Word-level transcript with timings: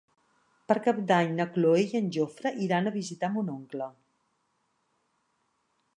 Per 0.71 0.75
Cap 0.87 1.01
d'Any 1.11 1.35
na 1.39 1.45
Cloè 1.57 1.83
i 1.83 1.93
en 2.01 2.09
Jofre 2.17 2.53
iran 2.69 2.87
a 2.87 2.95
visitar 2.97 3.31
mon 3.37 3.55
oncle. 3.59 3.93